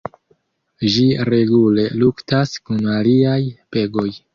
Ĝi 0.93 1.05
regule 1.29 1.85
luktas 2.03 2.59
kun 2.67 2.85
aliaj 2.99 3.41
pegoj. 3.77 4.13